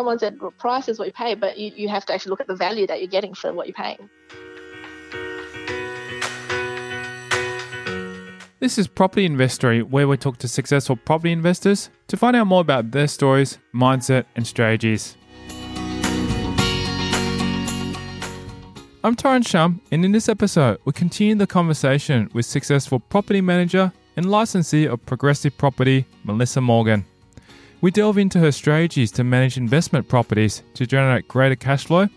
[0.00, 2.46] someone said price is what you pay, but you, you have to actually look at
[2.46, 4.08] the value that you're getting for what you're paying.
[8.60, 12.62] This is Property Investory, where we talk to successful property investors to find out more
[12.62, 15.18] about their stories, mindset, and strategies.
[19.04, 23.92] I'm Tyrone Shum, and in this episode, we continue the conversation with successful property manager
[24.16, 27.04] and licensee of Progressive Property, Melissa Morgan.
[27.82, 32.08] We delve into her strategies to manage investment properties to generate greater cash flow,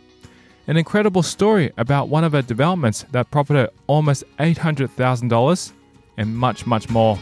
[0.67, 5.71] an incredible story about one of her developments that profited almost $800,000,
[6.17, 7.17] and much, much more.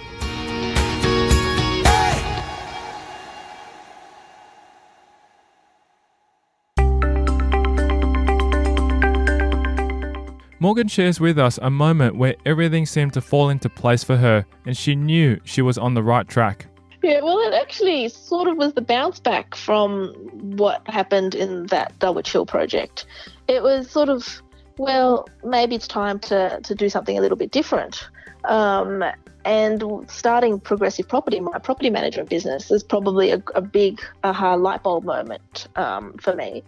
[10.59, 14.45] Morgan shares with us a moment where everything seemed to fall into place for her
[14.65, 16.70] and she knew she was on the right track.
[17.03, 20.13] Yeah, well, it actually sort of was the bounce back from
[20.55, 23.05] what happened in that Dulwich Hill project.
[23.47, 24.41] It was sort of,
[24.77, 28.07] well, maybe it's time to, to do something a little bit different.
[28.43, 29.03] Um,
[29.43, 34.83] and starting progressive property, my property management business, is probably a, a big aha light
[34.83, 36.63] bulb moment um, for me.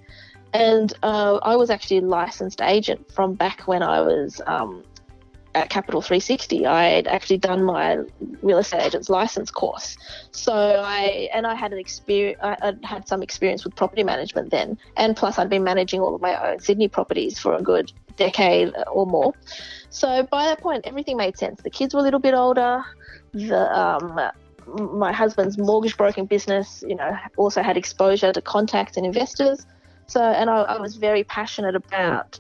[0.54, 4.84] And uh, I was actually a licensed agent from back when I was um,
[5.56, 6.66] at Capital 360.
[6.66, 8.00] I had actually done my
[8.42, 9.98] real estate agent's license course.
[10.32, 12.40] So I and I had an experience.
[12.42, 16.22] I had some experience with property management then, and plus I'd been managing all of
[16.22, 19.34] my own Sydney properties for a good decade or more.
[19.90, 21.62] So by that point, everything made sense.
[21.62, 22.84] The kids were a little bit older.
[23.34, 24.20] The um,
[24.76, 29.66] my husband's mortgage broking business, you know, also had exposure to contacts and investors.
[30.08, 32.40] So, and I, I was very passionate about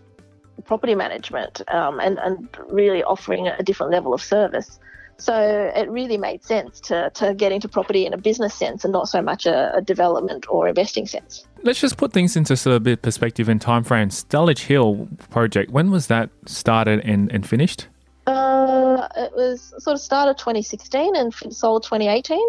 [0.65, 4.79] property management um, and, and really offering a different level of service.
[5.17, 8.91] So it really made sense to, to get into property in a business sense and
[8.91, 11.45] not so much a, a development or investing sense.
[11.61, 14.23] Let's just put things into sort of a bit perspective and time frames.
[14.23, 17.87] Dulwich Hill project, when was that started and, and finished?
[18.25, 22.39] Uh, it was sort of started 2016 and sold 2018.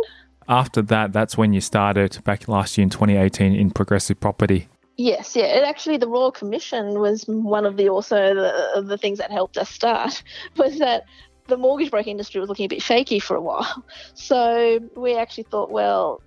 [0.49, 4.69] After that, that's when you started back last year in 2018 in progressive property.
[4.97, 5.45] Yes, yeah.
[5.45, 9.59] It actually, the Royal Commission was one of the also the, the things that helped
[9.59, 10.23] us start
[10.57, 11.05] was that
[11.47, 13.85] the mortgage broker industry was looking a bit shaky for a while.
[14.15, 16.23] So we actually thought, well,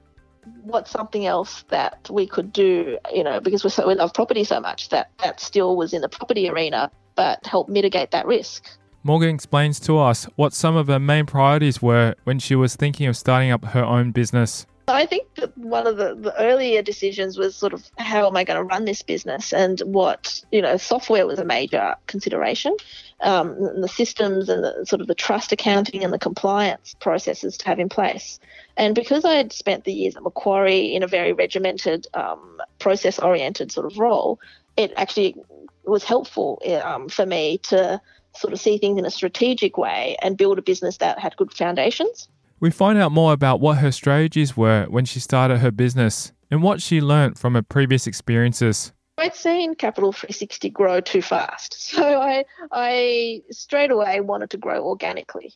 [0.63, 2.97] what's something else that we could do?
[3.13, 6.01] You know, because we so we love property so much that that still was in
[6.01, 8.66] the property arena, but help mitigate that risk.
[9.03, 13.07] Morgan explains to us what some of her main priorities were when she was thinking
[13.07, 14.66] of starting up her own business.
[14.90, 18.46] I think that one of the, the earlier decisions was sort of how am I
[18.46, 22.75] going to run this business and what, you know, software was a major consideration.
[23.20, 27.66] Um, the systems and the sort of the trust accounting and the compliance processes to
[27.66, 28.40] have in place.
[28.78, 33.20] And because I had spent the years at Macquarie in a very regimented, um, process
[33.20, 34.40] oriented sort of role,
[34.78, 35.36] it actually
[35.84, 38.00] was helpful um, for me to
[38.36, 41.53] sort of see things in a strategic way and build a business that had good
[41.53, 42.30] foundations.
[42.59, 46.63] We find out more about what her strategies were when she started her business and
[46.63, 48.94] what she learnt from her previous experiences.
[49.19, 51.75] I'd seen Capital 360 grow too fast.
[51.97, 55.53] So I, I straight away wanted to grow organically.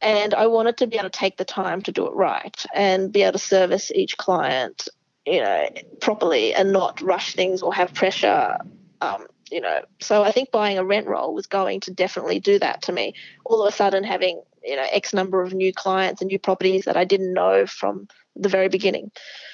[0.00, 3.12] And I wanted to be able to take the time to do it right and
[3.12, 4.88] be able to service each client,
[5.24, 5.68] you know,
[6.00, 8.58] properly and not rush things or have pressure
[9.00, 12.58] um, you know, so I think buying a rent roll was going to definitely do
[12.58, 13.14] that to me.
[13.44, 16.84] All of a sudden, having you know X number of new clients and new properties
[16.84, 19.10] that I didn't know from the very beginning.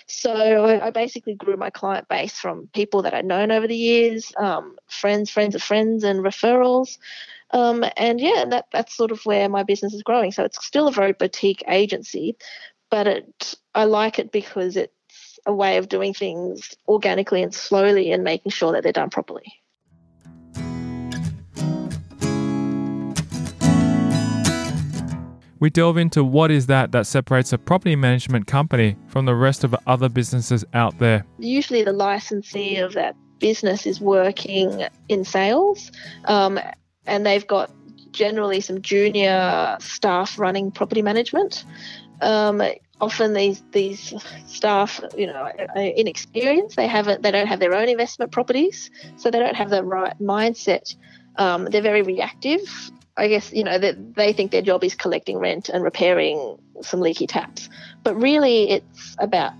[0.06, 4.32] So I, basically grew my client base from people that I'd known over the years,
[4.36, 6.98] um, friends, friends of friends, and referrals.
[7.52, 10.32] Um, and yeah, that that's sort of where my business is growing.
[10.32, 12.36] So it's still a very boutique agency,
[12.90, 18.12] but it I like it because it's a way of doing things organically and slowly
[18.12, 19.61] and making sure that they're done properly.
[25.62, 29.62] We delve into what is that that separates a property management company from the rest
[29.62, 31.24] of other businesses out there.
[31.38, 35.92] Usually, the licensee of that business is working in sales,
[36.24, 36.58] um,
[37.06, 37.70] and they've got
[38.10, 41.64] generally some junior staff running property management.
[42.22, 42.60] Um,
[43.00, 44.14] often these these
[44.48, 46.74] staff, you know, are inexperienced.
[46.74, 50.18] They haven't, they don't have their own investment properties, so they don't have the right
[50.18, 50.96] mindset.
[51.36, 55.38] Um, they're very reactive I guess you know that they think their job is collecting
[55.38, 57.68] rent and repairing some leaky taps,
[58.02, 59.52] but really it's about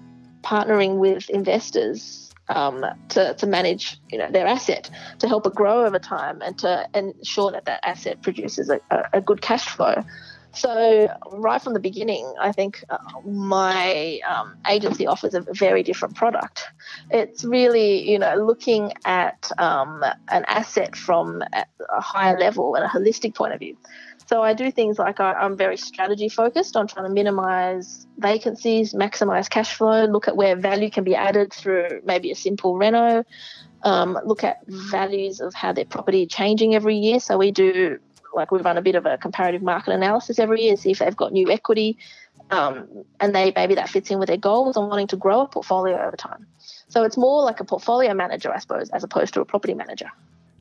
[0.42, 5.84] partnering with investors um, to, to manage you know their asset to help it grow
[5.84, 8.80] over time and to ensure that that asset produces a,
[9.12, 10.02] a good cash flow.
[10.54, 16.14] So, right from the beginning, I think uh, my um, agency offers a very different
[16.14, 16.64] product.
[17.10, 22.88] It's really, you know, looking at um, an asset from a higher level and a
[22.88, 23.78] holistic point of view.
[24.26, 28.92] So, I do things like I, am very strategy focused on trying to minimize vacancies,
[28.92, 33.24] maximize cash flow, look at where value can be added through maybe a simple reno.
[33.84, 37.18] Um, look at values of how their property changing every year.
[37.18, 37.98] So we do
[38.34, 41.16] like we run a bit of a comparative market analysis every year, see if they've
[41.16, 41.98] got new equity,
[42.50, 42.86] um,
[43.20, 46.00] and they maybe that fits in with their goals on wanting to grow a portfolio
[46.06, 46.46] over time.
[46.88, 50.10] So it's more like a portfolio manager, I suppose, as opposed to a property manager.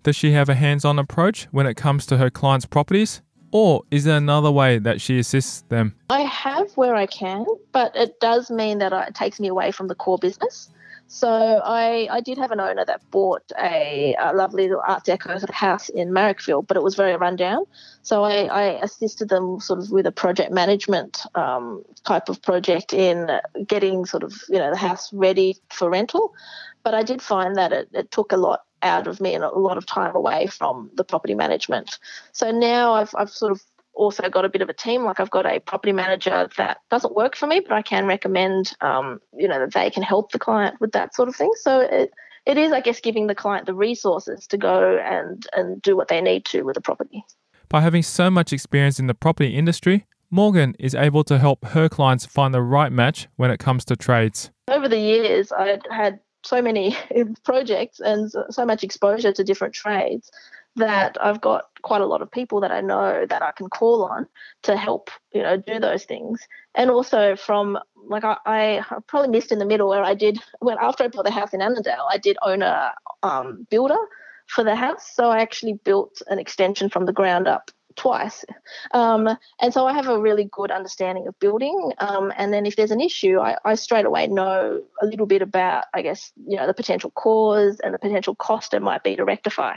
[0.04, 3.22] Does she have a hands-on approach when it comes to her clients' properties?
[3.52, 5.94] Or is there another way that she assists them?
[6.10, 9.90] I have where I can, but it does mean that it takes me away from
[9.90, 10.70] the core business.
[11.14, 15.50] So I, I did have an owner that bought a, a lovely little Art Deco
[15.52, 17.66] house in Marrickville, but it was very rundown.
[18.02, 22.94] So I, I assisted them sort of with a project management um, type of project
[22.94, 23.30] in
[23.68, 26.34] getting sort of you know the house ready for rental.
[26.82, 29.50] But I did find that it, it took a lot out of me and a
[29.50, 32.00] lot of time away from the property management.
[32.32, 33.62] So now I've, I've sort of
[33.94, 35.04] also got a bit of a team.
[35.04, 38.74] Like I've got a property manager that doesn't work for me, but I can recommend,
[38.82, 41.52] um, you know, that they can help the client with that sort of thing.
[41.62, 42.12] So it,
[42.46, 46.08] it is, I guess, giving the client the resources to go and, and do what
[46.08, 47.24] they need to with the property.
[47.70, 51.90] By having so much experience in the property industry, Morgan is able to help her
[51.90, 54.50] clients find the right match when it comes to trades.
[54.70, 56.96] Over the years, I had so many
[57.44, 60.32] projects and so much exposure to different trades
[60.76, 64.06] that I've got quite a lot of people that I know that I can call
[64.06, 64.28] on
[64.64, 66.40] to help, you know, do those things.
[66.76, 67.78] And also from
[68.08, 71.26] like I, I probably missed in the middle where I did when after I built
[71.26, 74.00] the house in Annandale, I did own a um, builder
[74.48, 75.12] for the house.
[75.14, 78.46] So I actually built an extension from the ground up twice.
[78.94, 79.28] Um,
[79.60, 81.92] and so I have a really good understanding of building.
[81.98, 85.42] Um, and then if there's an issue, I, I, straight away know a little bit
[85.42, 89.16] about, I guess, you know, the potential cause and the potential cost it might be
[89.18, 89.76] to rectify.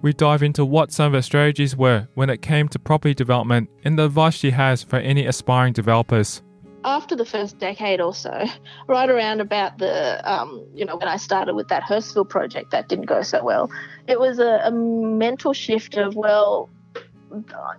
[0.00, 3.68] We dive into what some of her strategies were when it came to property development
[3.82, 6.40] and the advice she has for any aspiring developers.
[6.84, 8.44] After the first decade or so,
[8.86, 12.88] right around about the, um, you know, when I started with that Hurstville project that
[12.88, 13.68] didn't go so well,
[14.06, 16.70] it was a, a mental shift of, well,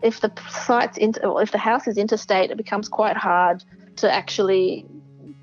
[0.02, 3.64] if the site's inter- if the house is interstate, it becomes quite hard
[3.96, 4.86] to actually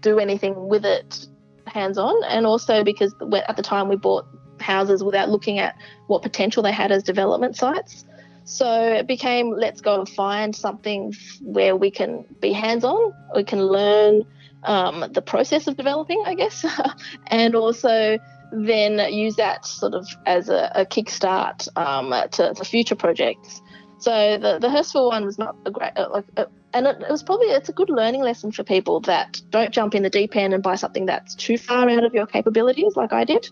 [0.06, 1.26] do anything with it
[1.66, 3.14] hands on, and also because
[3.48, 4.26] at the time we bought
[4.60, 5.74] houses without looking at
[6.06, 8.04] what potential they had as development sites.
[8.44, 8.68] So
[9.00, 11.12] it became let's go and find something
[11.42, 14.22] where we can be hands on, we can learn
[14.62, 16.64] um, the process of developing, I guess,
[17.26, 18.18] and also
[18.52, 23.60] then use that sort of as a, a kickstart um, to, to future projects.
[23.98, 26.44] So the the Hurstville one was not a great uh, like, uh,
[26.76, 29.94] and it, it, was probably it's a good learning lesson for people that don't jump
[29.94, 33.12] in the deep end and buy something that's too far out of your capabilities, like
[33.12, 33.48] I did.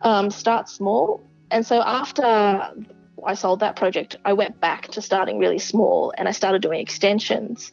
[0.00, 2.24] Um, start small, and so after
[3.24, 6.80] I sold that project, I went back to starting really small, and I started doing
[6.80, 7.70] extensions.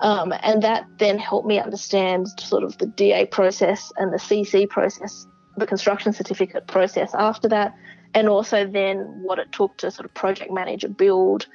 [0.00, 4.68] Um, and that then helped me understand sort of the DA process and the CC
[4.68, 7.74] process, the construction certificate process after that,
[8.14, 11.46] and also then what it took to sort of project manage a build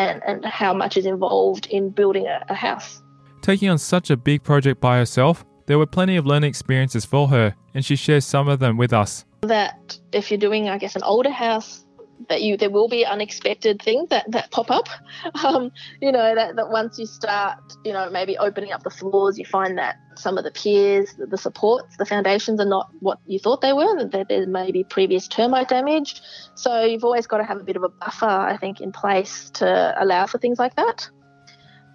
[0.00, 3.02] and, and how much is involved in building a, a house.
[3.42, 7.28] Taking on such a big project by herself, there were plenty of learning experiences for
[7.28, 9.24] her, and she shares some of them with us.
[9.42, 11.84] That if you're doing, I guess, an older house,
[12.28, 14.88] that you there will be unexpected things that, that pop up.
[15.44, 19.38] Um, you know that, that once you start, you know maybe opening up the floors,
[19.38, 23.18] you find that some of the piers, the, the supports, the foundations are not what
[23.26, 24.04] you thought they were.
[24.04, 26.20] That there may be previous termite damage.
[26.54, 29.50] So you've always got to have a bit of a buffer, I think, in place
[29.54, 31.08] to allow for things like that.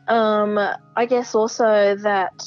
[0.07, 0.57] Um,
[0.95, 2.43] I guess also that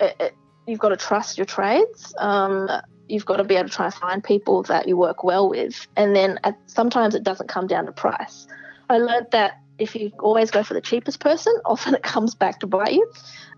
[0.00, 0.34] it, it,
[0.66, 2.14] you've got to trust your trades.
[2.18, 2.68] Um,
[3.10, 5.86] you've got to be able to try and find people that you work well with.
[5.96, 8.46] And then at, sometimes it doesn't come down to price.
[8.88, 12.60] I learned that if you always go for the cheapest person, often it comes back
[12.60, 13.10] to bite you.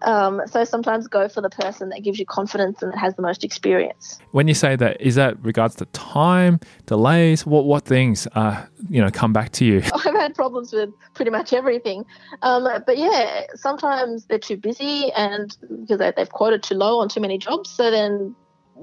[0.02, 3.22] Um, so sometimes go for the person that gives you confidence and that has the
[3.22, 4.18] most experience.
[4.32, 7.46] When you say that, is that regards to time, delays?
[7.46, 9.82] What what things uh, you know come back to you?
[9.94, 12.04] I've had problems with pretty much everything,
[12.42, 17.08] um, but yeah, sometimes they're too busy and because they, they've quoted too low on
[17.08, 17.70] too many jobs.
[17.70, 18.34] So then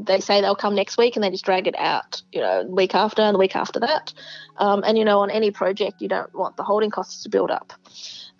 [0.05, 2.95] they say they'll come next week and they just drag it out, you know, week
[2.95, 4.13] after and the week after that.
[4.57, 7.51] Um, and, you know, on any project, you don't want the holding costs to build
[7.51, 7.73] up.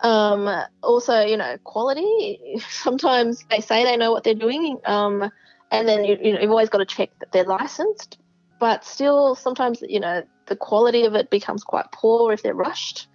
[0.00, 0.48] Um,
[0.82, 2.38] also, you know, quality.
[2.70, 5.30] Sometimes they say they know what they're doing, um,
[5.70, 8.18] and then you, you know, you've always got to check that they're licensed.
[8.58, 13.08] But still, sometimes, you know, the quality of it becomes quite poor if they're rushed.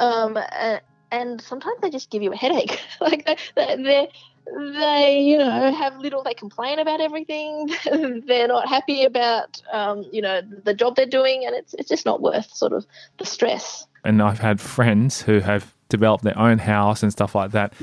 [0.00, 0.80] Um, and,
[1.12, 2.80] and sometimes they just give you a headache.
[3.00, 4.08] like they, they,
[4.46, 6.22] they, you know, have little.
[6.22, 7.70] They complain about everything.
[8.26, 12.04] they're not happy about, um, you know, the job they're doing, and it's it's just
[12.04, 12.86] not worth sort of
[13.18, 13.86] the stress.
[14.04, 17.74] And I've had friends who have developed their own house and stuff like that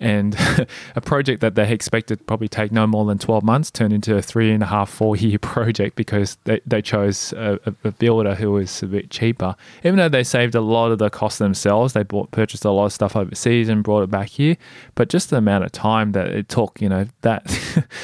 [0.00, 0.36] and
[0.96, 4.22] a project that they expected probably take no more than 12 months turned into a
[4.22, 8.52] three and a half, four year project because they, they chose a, a, builder who
[8.52, 9.54] was a bit cheaper.
[9.84, 12.86] Even though they saved a lot of the cost themselves, they bought purchased a lot
[12.86, 14.56] of stuff overseas and brought it back here.
[14.94, 17.46] But just the amount of time that it took, you know, that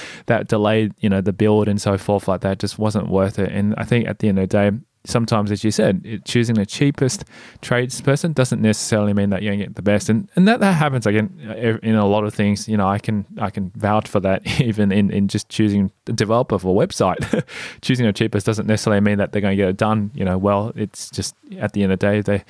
[0.27, 3.51] that delayed, you know, the build and so forth like that just wasn't worth it.
[3.53, 6.57] And I think at the end of the day, sometimes, as you said, it, choosing
[6.57, 7.25] the cheapest
[7.63, 10.73] tradesperson doesn't necessarily mean that you're going to get the best, and and that, that
[10.73, 12.69] happens again in a lot of things.
[12.69, 16.13] You know, I can I can vouch for that even in, in just choosing a
[16.13, 17.45] developer for a website.
[17.81, 20.11] choosing the cheapest doesn't necessarily mean that they're going to get it done.
[20.15, 22.45] You know, well, it's just at the end of the day they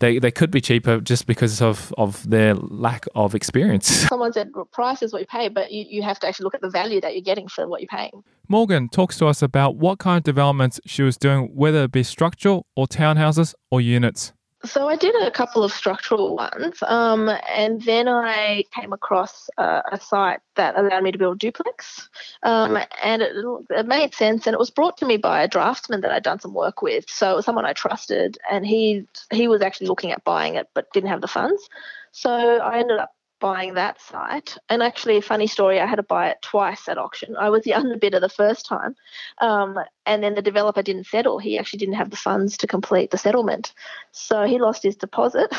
[0.00, 3.88] they, they could be cheaper just because of, of their lack of experience.
[3.88, 6.60] Someone said price is what you pay, but you, you have to actually look at
[6.60, 8.22] the value that you're getting for what you're paying.
[8.50, 12.02] Morgan talks to us about what kind of developments she was doing, whether it be
[12.02, 14.32] structural or townhouses or units.
[14.64, 20.00] So I did a couple of structural ones, um, and then I came across a
[20.00, 22.08] site that allowed me to build duplex,
[22.42, 23.36] um, and it,
[23.70, 24.48] it, made sense.
[24.48, 27.08] And it was brought to me by a draftsman that I'd done some work with,
[27.08, 30.66] so it was someone I trusted, and he he was actually looking at buying it
[30.74, 31.68] but didn't have the funds.
[32.10, 34.56] So I ended up buying that site.
[34.68, 37.36] And actually, a funny story, I had to buy it twice at auction.
[37.36, 38.96] I was the underbidder the first time,
[39.38, 41.38] um, and then the developer didn't settle.
[41.38, 43.72] He actually didn't have the funds to complete the settlement,
[44.12, 45.52] so he lost his deposit.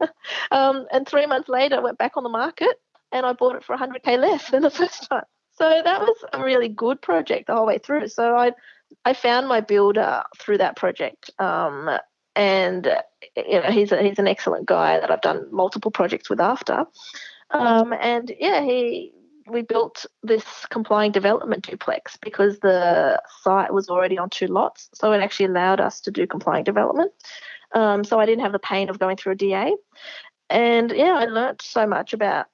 [0.50, 2.80] um, and three months later, I went back on the market,
[3.12, 5.24] and I bought it for 100k less than the first time.
[5.52, 8.08] So that was a really good project the whole way through.
[8.08, 8.52] So I
[9.04, 11.30] I found my builder through that project.
[11.38, 11.90] Um,
[12.36, 12.88] and
[13.36, 16.86] you know he's a, he's an excellent guy that I've done multiple projects with after.
[17.50, 19.12] Um, and yeah, he
[19.48, 25.12] we built this complying development duplex because the site was already on two lots, so
[25.12, 27.12] it actually allowed us to do complying development.
[27.74, 29.74] Um, so I didn't have the pain of going through a DA,
[30.48, 32.46] and yeah, I learnt so much about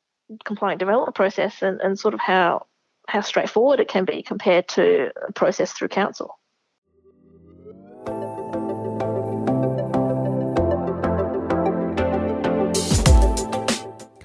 [0.44, 2.66] compliant development process and, and sort of how
[3.08, 6.38] how straightforward it can be compared to a process through council.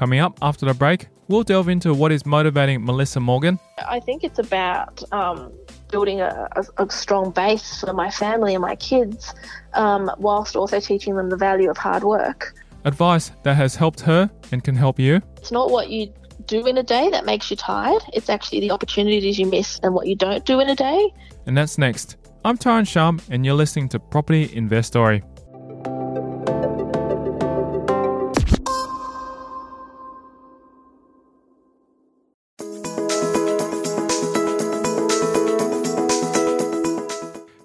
[0.01, 3.60] Coming up after the break, we'll delve into what is motivating Melissa Morgan.
[3.88, 5.53] I think it's about um,
[5.91, 9.31] building a, a, a, strong base for my family and my kids,
[9.75, 12.55] um, whilst also teaching them the value of hard work.
[12.84, 15.22] Advice that has helped her and can help you.
[15.38, 16.12] It's not what you
[16.48, 19.93] do in a day that makes you tired, it's actually the opportunities you miss and
[19.93, 21.13] what you don't do in a day.
[21.46, 22.17] And that's next.
[22.43, 25.22] I'm Tyrone Shum, and you're listening to Property Investory.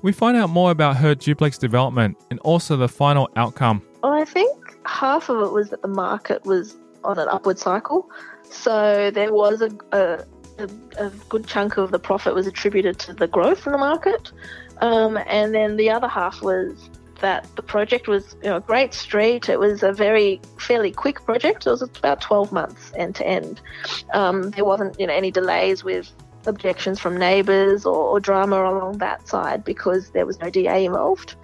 [0.06, 3.82] We find out more about her duplex development and also the final outcome.
[4.04, 8.08] Well, I think half of it was that the market was on an upward cycle.
[8.44, 13.26] So there was a, a, a good chunk of the profit was attributed to the
[13.26, 14.30] growth in the market.
[14.80, 16.88] Um, and then the other half was
[17.20, 19.48] that the project was you know, a great street.
[19.48, 21.66] It was a very fairly quick project.
[21.66, 23.60] It was about 12 months end to end.
[24.14, 26.12] Um, there wasn't you know any delays with
[26.46, 31.36] objections from neighbours or, or, drama along that side because there was no DA involved.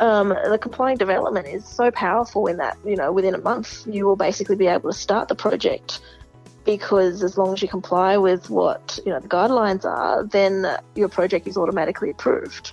[0.00, 4.06] Um, the complying development is so powerful in that, you know, within a month you
[4.06, 6.00] will basically be able to start the project
[6.64, 11.08] because as long as you comply with what, you know, the guidelines are, then your
[11.08, 12.72] project is automatically approved.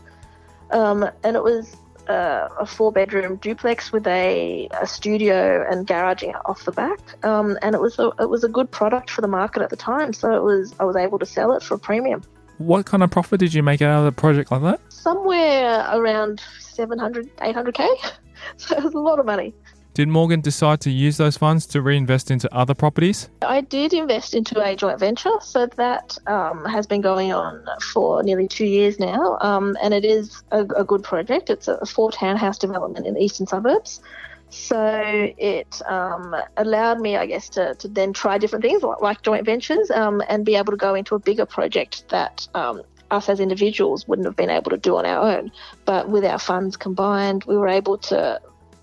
[0.72, 1.77] Um, and it was
[2.09, 7.00] uh, a four bedroom duplex with a, a studio and garaging off the back.
[7.25, 9.75] Um, and it was a, it was a good product for the market at the
[9.75, 12.24] time, so it was I was able to sell it for a premium.
[12.57, 14.79] What kind of profit did you make out of a project like that?
[14.89, 17.88] Somewhere around 700, 800k.
[18.57, 19.53] so it was a lot of money.
[19.95, 23.29] Did Morgan decide to use those funds to reinvest into other properties?
[23.41, 28.21] I did invest into a joint venture, so that um, has been going on for
[28.21, 31.49] nearly two years now, um, and it is a, a, good project.
[31.49, 34.01] It's a four townhouse development in the eastern suburbs.
[34.49, 39.21] So it um, allowed me, I guess, to, to then try different things like, like
[39.21, 43.29] joint ventures um, and be able to go into a bigger project that um, us
[43.29, 45.53] as individuals wouldn't have been able to do on our own.
[45.85, 48.41] But with our funds combined, we were able to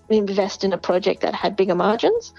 [0.09, 2.33] invest in a project that had bigger margins.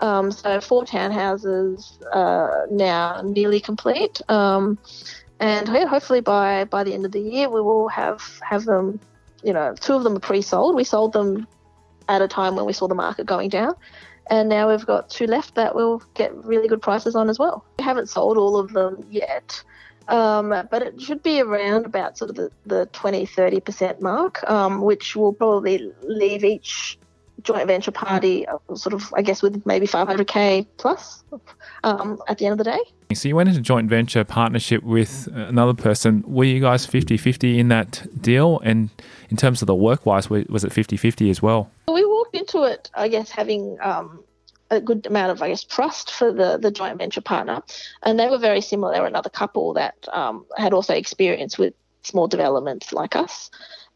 [0.00, 4.78] Um, so four townhouses uh, now nearly complete, um,
[5.38, 8.98] and hopefully by by the end of the year we will have have them
[9.44, 10.74] you know, two of them are pre-sold.
[10.74, 11.46] We sold them
[12.08, 13.74] at a time when we saw the market going down,
[14.28, 17.64] and now we've got two left that we'll get really good prices on as well.
[17.78, 19.62] We haven't sold all of them yet.
[20.06, 24.82] Um, but it should be around about sort of the, the 20 30% mark, um,
[24.82, 26.98] which will probably leave each
[27.44, 31.22] joint venture party uh, sort of, I guess, with maybe 500k plus
[31.84, 32.80] um, at the end of the day.
[33.14, 36.24] So you went into joint venture partnership with another person.
[36.26, 38.58] Were you guys 50 50 in that deal?
[38.64, 38.90] And
[39.30, 41.70] in terms of the work wise, was it 50 50 as well?
[41.86, 44.24] We walked into it, I guess, having um,
[44.70, 47.62] a good amount of, I guess, trust for the, the joint venture partner.
[48.02, 48.92] And they were very similar.
[48.92, 53.50] They were another couple that um, had also experience with small developments like us.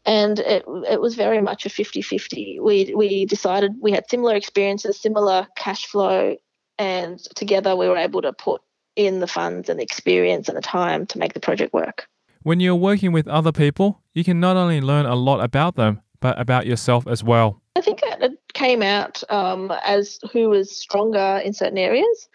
[0.05, 2.59] And it, it was very much a 50 50.
[2.61, 6.37] We, we decided we had similar experiences, similar cash flow,
[6.77, 8.61] and together we were able to put
[8.95, 12.07] in the funds and the experience and the time to make the project work.
[12.43, 16.01] When you're working with other people, you can not only learn a lot about them,
[16.21, 17.61] but about yourself as well.
[17.75, 22.29] I think it came out um, as who was stronger in certain areas.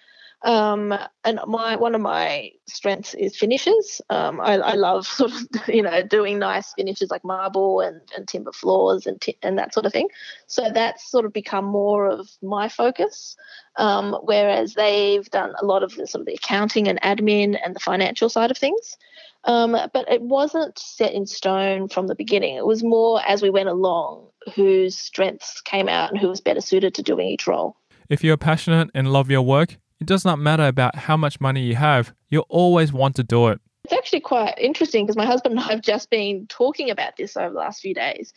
[0.45, 4.03] Um, and my one of my strengths is finishes.
[4.11, 8.29] Um, I, I, love sort of you know doing nice finishes like marble and, and
[8.29, 10.09] timber floors and t- and that sort of thing.
[10.47, 13.37] So that's sort of become more of my focus.
[13.77, 17.75] Um, whereas they've done a lot of the sort of the accounting and admin and
[17.75, 18.99] the financial side of things.
[19.45, 22.57] Um, but it wasn't set in stone from the beginning.
[22.57, 26.61] It was more as we went along whose strengths came out and who was better
[26.61, 27.77] suited to doing each role.
[28.11, 31.63] If you're passionate and love your work, it does not matter about how much money
[31.63, 33.59] you have, you'll always want to do it.
[33.85, 37.39] It's actually quite interesting because my husband and I have just been talking about this
[37.39, 38.35] over the last few days.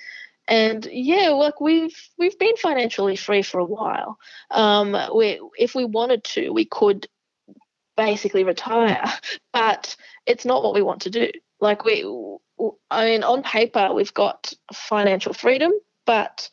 [0.47, 4.17] And yeah, look, we've we've been financially free for a while.
[4.49, 7.05] Um, we, if we wanted to, we could
[7.97, 9.03] basically retire,
[9.51, 11.29] but it's not what we want to do.
[11.59, 12.05] Like we,
[12.89, 15.73] I mean, on paper we've got financial freedom,
[16.05, 16.49] but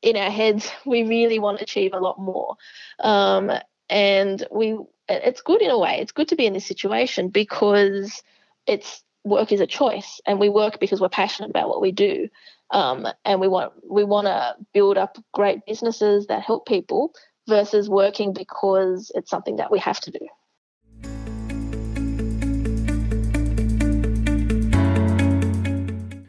[0.00, 2.56] in our heads we really want to achieve a lot more.
[3.00, 3.52] Um,
[3.88, 5.98] and we, it's good in a way.
[6.00, 8.22] It's good to be in this situation because
[8.66, 12.28] it's work is a choice, and we work because we're passionate about what we do.
[12.70, 17.12] Um, and we want we want to build up great businesses that help people
[17.48, 20.18] versus working because it's something that we have to do.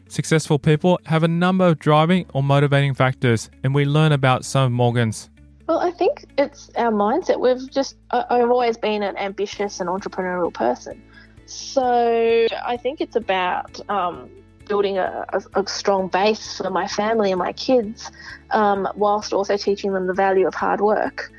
[0.08, 4.64] Successful people have a number of driving or motivating factors, and we learn about some
[4.64, 5.30] of Morgan's.
[5.68, 7.38] Well, I think it's our mindset.
[7.38, 11.02] We've just, I've always been an ambitious and entrepreneurial person.
[11.44, 14.30] So I think it's about um,
[14.66, 18.10] building a, a, a, strong base for my family and my kids,
[18.50, 21.30] um, whilst also teaching them the value of hard work.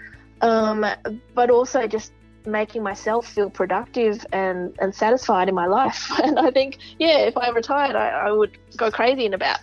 [0.41, 0.85] Um,
[1.33, 2.13] but also just
[2.45, 6.11] making myself feel productive and, and satisfied in my life.
[6.23, 9.59] And I think, yeah, if I retired, I, I would go crazy in about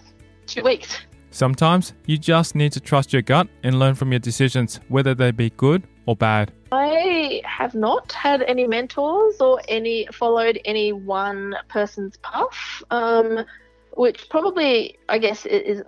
[0.46, 0.98] two weeks.
[1.36, 5.32] Sometimes you just need to trust your gut and learn from your decisions, whether they
[5.32, 6.50] be good or bad.
[6.72, 13.44] I have not had any mentors or any followed any one person's path, um,
[13.90, 15.82] which probably, I guess, is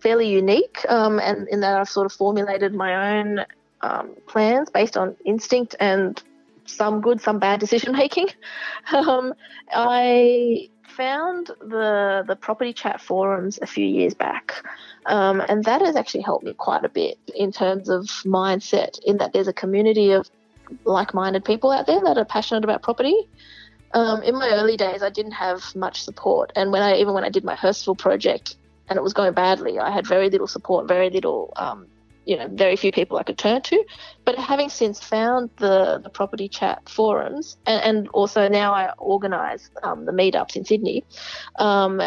[0.00, 0.84] fairly unique.
[0.88, 3.46] Um, and in that I've sort of formulated my own
[3.82, 6.20] um, plans based on instinct and
[6.66, 8.30] some good, some bad decision making.
[8.92, 9.32] Um,
[9.72, 14.64] I found the the property chat forums a few years back,
[15.06, 18.98] um, and that has actually helped me quite a bit in terms of mindset.
[19.04, 20.30] In that there's a community of
[20.84, 23.28] like-minded people out there that are passionate about property.
[23.92, 27.24] Um, in my early days, I didn't have much support, and when I even when
[27.24, 28.56] I did my Hurstville project
[28.88, 31.86] and it was going badly, I had very little support, very little um,
[32.26, 33.84] you know very few people I could turn to.
[34.24, 39.70] But having since found the, the property chat forums, and, and also now I organise
[39.82, 41.04] um, the meetups in Sydney.
[41.58, 42.00] Um,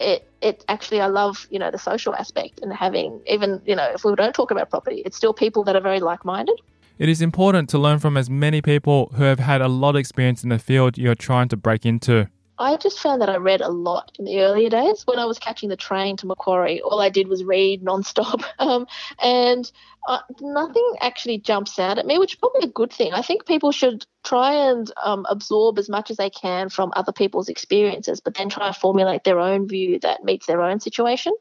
[0.00, 3.90] it it actually I love you know the social aspect and having even you know
[3.94, 6.60] if we don't talk about property, it's still people that are very like minded.
[6.96, 9.96] It is important to learn from as many people who have had a lot of
[9.96, 12.28] experience in the field you're trying to break into.
[12.58, 15.02] I just found that I read a lot in the earlier days.
[15.06, 18.44] When I was catching the train to Macquarie, all I did was read nonstop.
[18.58, 18.86] Um,
[19.20, 19.70] and
[20.08, 23.12] uh, nothing actually jumps out at me, which is probably a good thing.
[23.12, 27.12] I think people should try and um, absorb as much as they can from other
[27.12, 31.34] people's experiences, but then try and formulate their own view that meets their own situation.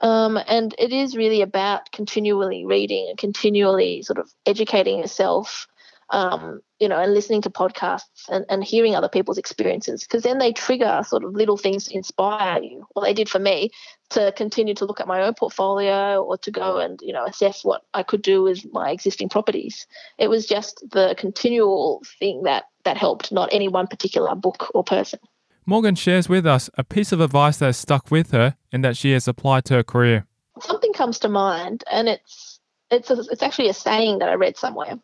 [0.00, 5.66] Um, and it is really about continually reading and continually sort of educating yourself
[6.10, 10.38] um, you know, and listening to podcasts and, and hearing other people's experiences because then
[10.38, 12.86] they trigger sort of little things to inspire you.
[12.94, 13.70] Well, they did for me
[14.10, 17.64] to continue to look at my own portfolio or to go and, you know, assess
[17.64, 19.86] what I could do with my existing properties.
[20.18, 24.82] It was just the continual thing that, that helped, not any one particular book or
[24.82, 25.20] person.
[25.66, 28.96] Morgan shares with us a piece of advice that has stuck with her and that
[28.96, 30.26] she has applied to her career.
[30.60, 32.58] Something comes to mind, and it's
[32.90, 34.98] it's a, it's actually a saying that I read somewhere,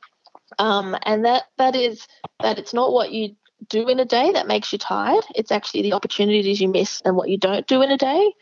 [0.59, 2.07] um, and that that is
[2.41, 3.37] that it's not what you
[3.69, 5.25] do in a day that makes you tired.
[5.35, 8.33] It's actually the opportunities you miss and what you don't do in a day.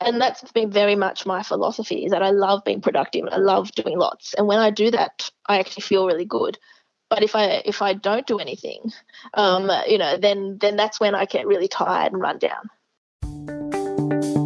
[0.00, 3.26] And that's been very much my philosophy is that I love being productive.
[3.30, 4.34] I love doing lots.
[4.34, 6.58] And when I do that, I actually feel really good.
[7.10, 8.92] But if I if I don't do anything,
[9.34, 14.43] um, you know, then then that's when I get really tired and run down.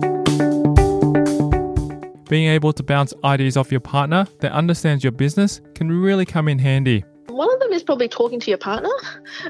[2.28, 6.46] Being able to bounce ideas off your partner that understands your business can really come
[6.46, 7.02] in handy.
[7.28, 8.90] One of them is probably talking to your partner.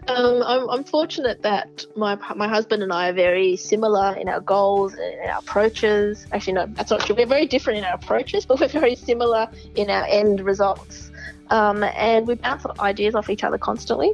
[0.07, 4.41] Um, I'm, I'm, fortunate that my my husband and I are very similar in our
[4.41, 6.27] goals and our approaches.
[6.31, 7.17] Actually, no, that's not true.
[7.17, 11.11] We're very different in our approaches, but we're very similar in our end results.
[11.51, 14.13] Um, and we bounce ideas off each other constantly.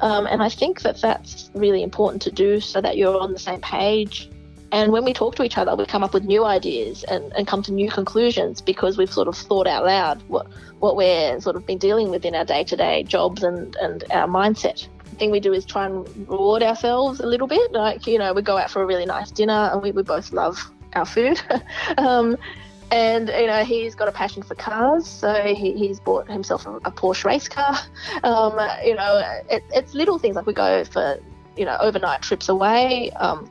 [0.00, 3.38] Um, and I think that that's really important to do so that you're on the
[3.38, 4.30] same page.
[4.70, 7.46] And when we talk to each other, we come up with new ideas and, and
[7.46, 10.46] come to new conclusions because we've sort of thought out loud what,
[10.80, 14.04] what we're sort of been dealing with in our day to day jobs and, and
[14.10, 14.86] our mindset.
[15.04, 17.72] The thing we do is try and reward ourselves a little bit.
[17.72, 20.32] Like, you know, we go out for a really nice dinner and we, we both
[20.32, 20.58] love
[20.94, 21.40] our food.
[21.98, 22.36] um,
[22.90, 26.76] and you know he's got a passion for cars, so he, he's bought himself a,
[26.76, 27.76] a Porsche race car.
[28.24, 31.20] Um, you know, it, it's little things like we go for
[31.56, 33.10] you know overnight trips away.
[33.12, 33.50] Um,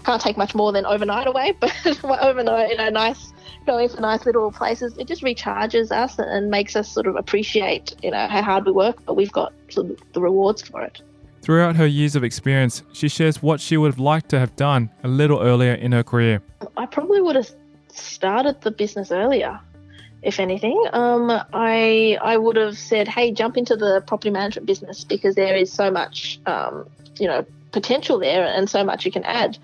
[0.00, 1.72] can't take much more than overnight away, but
[2.04, 3.32] overnight, you know, nice
[3.66, 4.96] going for nice little places.
[4.98, 8.72] It just recharges us and makes us sort of appreciate, you know, how hard we
[8.72, 11.02] work, but we've got sort of the rewards for it.
[11.42, 14.90] Throughout her years of experience, she shares what she would have liked to have done
[15.02, 16.42] a little earlier in her career.
[16.76, 17.50] I probably would have
[17.92, 19.58] started the business earlier.
[20.22, 25.02] If anything, um, I I would have said, "Hey, jump into the property management business
[25.02, 29.24] because there is so much, um, you know, potential there and so much you can
[29.24, 29.56] add."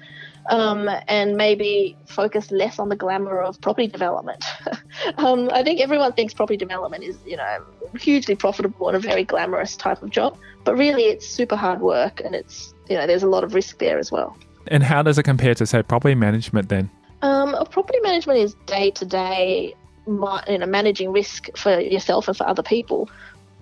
[0.49, 4.45] Um, and maybe focus less on the glamour of property development.
[5.19, 7.65] um, I think everyone thinks property development is, you know,
[7.99, 12.21] hugely profitable and a very glamorous type of job, but really it's super hard work
[12.25, 14.37] and it's, you know, there's a lot of risk there as well.
[14.69, 16.91] And how does it compare to, say, property management then?
[17.23, 19.75] Um, property management is day to day,
[20.07, 23.09] you know, managing risk for yourself and for other people.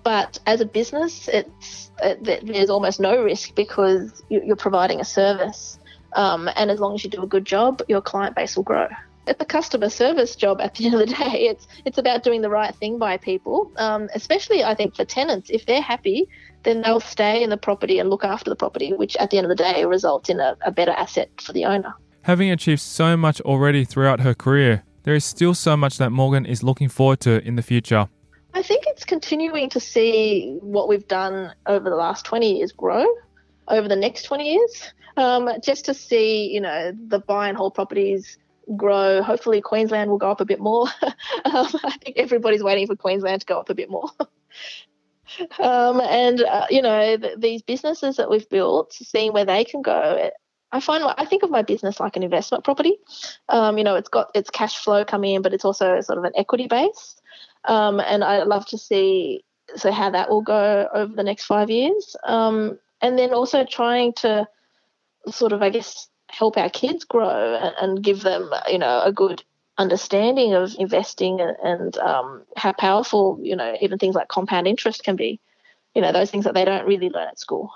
[0.03, 5.79] But as a business, it's it, there's almost no risk because you're providing a service,
[6.15, 8.87] um, and as long as you do a good job, your client base will grow.
[9.27, 11.47] It's a customer service job at the end of the day.
[11.47, 15.49] It's it's about doing the right thing by people, um, especially I think for tenants.
[15.49, 16.27] If they're happy,
[16.63, 19.45] then they'll stay in the property and look after the property, which at the end
[19.45, 21.93] of the day results in a, a better asset for the owner.
[22.21, 26.45] Having achieved so much already throughout her career, there is still so much that Morgan
[26.45, 28.07] is looking forward to in the future.
[28.55, 33.05] I think it's continuing to see what we've done over the last 20 years grow
[33.67, 34.93] over the next 20 years.
[35.17, 38.37] Um, just to see, you know, the buy and hold properties
[38.75, 39.21] grow.
[39.21, 40.87] Hopefully, Queensland will go up a bit more.
[41.01, 44.09] um, I think everybody's waiting for Queensland to go up a bit more.
[45.59, 49.81] um, and, uh, you know, th- these businesses that we've built, seeing where they can
[49.81, 50.29] go,
[50.71, 52.97] I find I think of my business like an investment property.
[53.47, 56.25] Um, you know, it's got its cash flow coming in, but it's also sort of
[56.25, 57.15] an equity base.
[57.63, 61.69] Um, and I love to see so how that will go over the next five
[61.69, 62.15] years.
[62.23, 64.47] Um, and then also trying to
[65.27, 69.43] sort of, I guess, help our kids grow and, give them, you know, a good
[69.77, 75.03] understanding of investing and, and um, how powerful, you know, even things like compound interest
[75.03, 75.39] can be.
[75.93, 77.71] You know, those things that they don't really learn at school.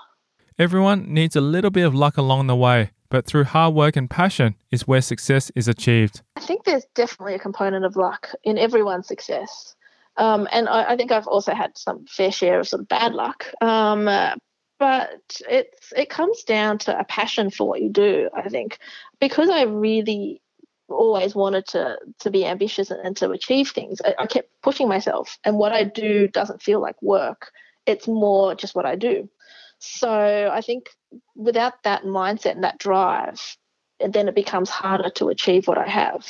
[0.58, 4.10] Everyone needs a little bit of luck along the way, but through hard work and
[4.10, 6.22] passion is where success is achieved.
[6.34, 9.76] I think there's definitely a component of luck in everyone's success.
[10.16, 13.14] Um, and I, I, think I've also had some fair share of sort of bad
[13.14, 13.46] luck.
[13.62, 14.34] Um, uh,
[14.80, 18.30] but it's it comes down to a passion for what you do.
[18.34, 18.78] I think
[19.20, 20.40] because I really
[20.88, 24.00] always wanted to to be ambitious and, to achieve things.
[24.04, 27.52] I, I, kept pushing myself, and what I do doesn't feel like work.
[27.86, 29.28] It's more just what I do.
[29.78, 30.90] So I think
[31.36, 33.56] without that mindset and that drive,
[34.00, 36.26] then it becomes harder to achieve what I have.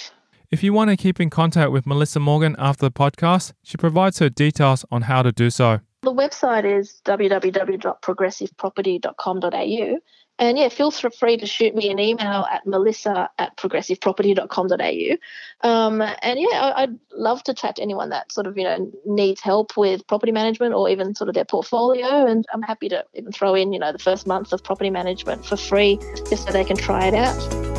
[0.51, 4.19] If you want to keep in contact with Melissa Morgan after the podcast, she provides
[4.19, 5.81] her details on how to do so.
[6.03, 10.01] The website is www.progressiveproperty.com.au
[10.41, 15.69] and yeah, feel free to shoot me an email at melissa at progressiveproperty.com.au.
[15.69, 19.43] Um, and yeah, I'd love to chat to anyone that sort of, you know, needs
[19.43, 22.27] help with property management or even sort of their portfolio.
[22.27, 25.45] And I'm happy to even throw in, you know, the first month of property management
[25.45, 25.99] for free
[26.31, 27.70] just so they can try it out.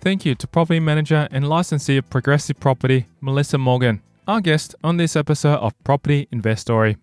[0.00, 4.96] Thank you to property manager and licensee of Progressive Property, Melissa Morgan, our guest on
[4.96, 6.96] this episode of Property Investory.